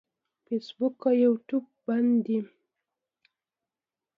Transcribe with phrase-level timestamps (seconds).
[0.45, 2.39] فیسبوک او یوټیوب بند دي.